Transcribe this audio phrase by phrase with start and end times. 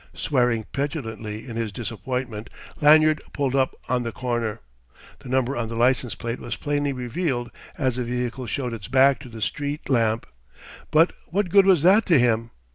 [0.15, 2.49] Swearing petulantly in his disappointment,
[2.81, 4.59] Lanyard pulled up on the corner.
[5.19, 9.19] The number on the license plate was plainly revealed as the vehicle showed its back
[9.19, 10.25] to the street lamp.
[10.89, 12.49] But what good was that to him?